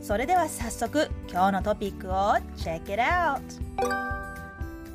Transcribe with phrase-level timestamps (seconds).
[0.00, 2.12] それでは早速今日のトピックを
[2.56, 3.40] Check it out!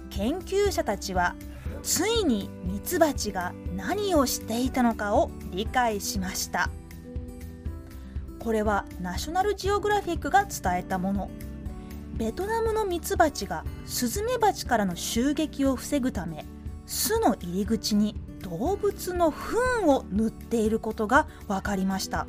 [0.09, 1.35] 研究者たちは
[1.81, 6.69] ついにミツバチが何をしていたのかを理解しました。
[8.39, 11.29] これはナショナルジオグラフィックが伝えたもの。
[12.15, 16.45] ベトナムのミツバチがスズメバチからの襲撃を防ぐため
[16.85, 22.27] 巣の入り口に動物の糞を塗っていることが分かりました。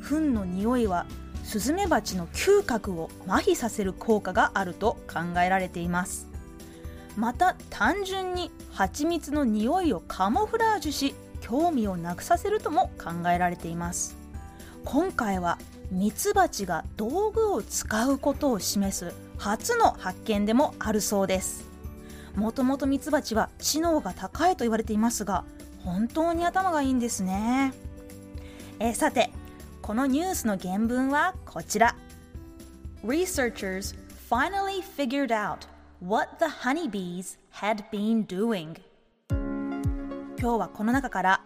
[0.00, 1.06] 糞の匂いは
[1.42, 6.28] スズメバチの嗅覚を麻痺させる効果があると考えられています。
[7.16, 14.16] また単純に蜂蜜の匂いをカモフラージュし興味をなくさせるとも考えられています。
[14.84, 15.58] 今回は
[15.90, 21.66] ミツバチが道具を使うことを示す初の発見でもあるそうです。
[22.34, 25.44] もともとミツバチは知能が高いと言われていますが
[25.84, 27.74] 本当に頭がいいんですね。
[28.78, 29.30] えさて
[29.82, 31.96] このニュースの原文はこちら
[33.04, 33.96] Researchers
[34.30, 35.66] finally figured out
[36.00, 38.76] what the honeybees had been doing
[40.38, 41.40] 今日はこの中から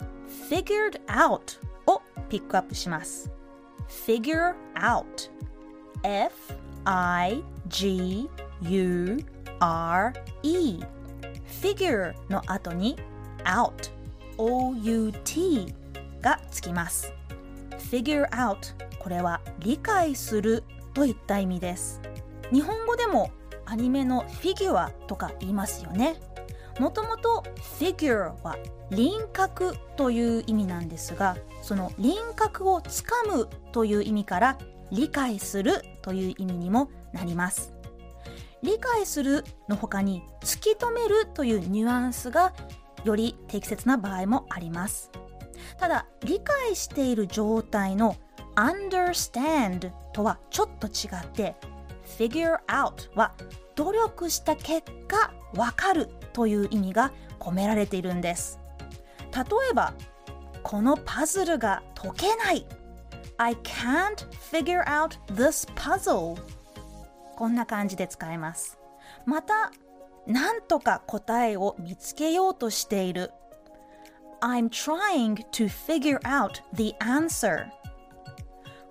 [0.50, 3.30] figured out をピックアップします
[3.88, 5.30] figure out
[6.02, 6.34] F
[6.84, 8.28] I G
[8.60, 9.18] U
[9.60, 10.12] R
[10.42, 10.80] E
[11.62, 12.98] figure の後に
[13.44, 13.90] out
[14.36, 15.74] O U T
[16.20, 17.14] がつきます
[17.90, 18.58] figure out
[18.98, 22.00] これは理解するといった意味です。
[22.52, 23.30] 日本語でも
[23.64, 26.16] アニメのフィギュアとか言いますよね。
[26.78, 27.44] もともと
[27.78, 28.56] figure は
[28.90, 34.58] 輪郭という意味なんですがその輪郭をつかむという意味から
[34.90, 37.72] 理解するという意味にもなります。
[38.62, 42.52] 理解するの他に突き止めるというニュアンスが
[43.04, 45.10] より適切な場合もあります。
[45.78, 48.16] ただ理解している状態の
[48.54, 51.54] understand とはちょっと違って
[52.18, 53.34] figure out は
[53.74, 58.58] 努力した結果わかるという意味が込められているんです。
[59.34, 59.92] 例えば
[60.62, 62.66] このパズルが解けない。
[63.38, 66.40] I can't figure out this puzzle
[67.36, 68.78] こんな感じで使えます。
[69.26, 69.70] また
[70.26, 73.30] なんとか答えを見つけようとしている。
[74.41, 77.67] I'm trying to figure out the answer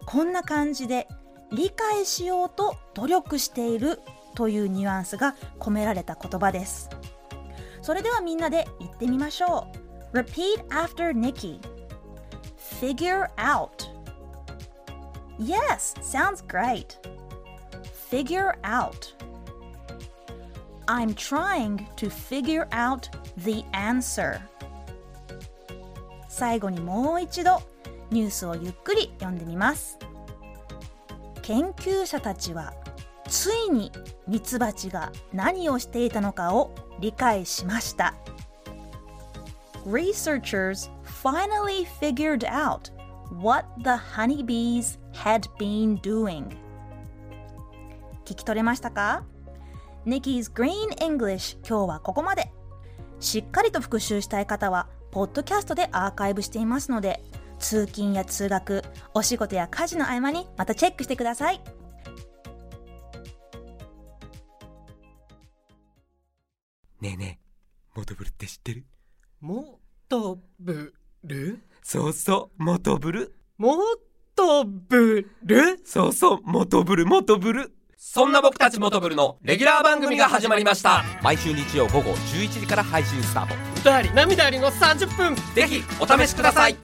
[0.07, 1.09] こんな感じで
[1.53, 4.01] 理解しようと努力している
[4.35, 6.89] というニュアンスが込められた言葉です
[7.83, 9.67] それではみんなで言ってみましょ
[10.13, 11.61] う Repeat after Nikki
[12.57, 13.89] Figure out
[15.39, 16.99] Yes, sounds great
[18.11, 19.13] Figure out
[20.87, 24.41] I'm trying to figure out the answer
[26.38, 27.62] 最後にもう一度
[28.12, 29.98] ニュースをゆっくり読んでみます。
[31.42, 32.74] 研究者たちは
[33.30, 33.90] ついに
[34.28, 38.16] ミツバチが何をしていたのかを理解しました。
[39.86, 40.92] Researchers
[41.24, 42.92] finally figured out
[43.42, 46.50] what the honeybees had been doing.
[48.26, 49.24] 聞き取れましたか
[50.06, 52.52] ？Nikki's Green English 今日はここまで。
[53.22, 57.24] しっかりと復習したい方はポッドキャストでアーカイブしていますので
[57.60, 58.84] 通勤や通学
[59.14, 61.62] お仕事や家事の合間にまたチェックしてください。
[67.02, 67.46] ねえねえ
[67.96, 68.86] モトブルって知ってる？
[69.40, 69.80] も
[70.10, 73.36] とぶるそうそうモトブル。
[73.58, 73.78] も
[74.36, 77.74] とぶるそうそうモトブルモトブル
[78.08, 81.04] そんな僕たちモトブルのレギュラー番組が始まりました。
[81.24, 83.56] 毎週日曜午後11時から配信スタート。
[83.82, 85.36] 歌あり涙ありの30分。
[85.54, 86.78] ぜひお試しください